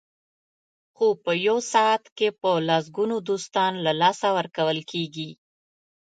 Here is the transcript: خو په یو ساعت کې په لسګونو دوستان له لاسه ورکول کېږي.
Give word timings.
خو 0.95 1.07
په 1.23 1.31
یو 1.47 1.57
ساعت 1.73 2.03
کې 2.17 2.27
په 2.41 2.51
لسګونو 2.69 3.15
دوستان 3.29 3.71
له 3.85 3.91
لاسه 4.01 4.27
ورکول 4.37 4.79
کېږي. 4.91 5.29